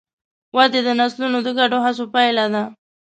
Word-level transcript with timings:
ودې 0.55 0.81
د 0.87 0.89
نسلونو 0.99 1.37
د 1.45 1.49
ګډو 1.59 1.77
هڅو 1.85 2.05
پایله 2.13 2.45
ده. 2.53 2.63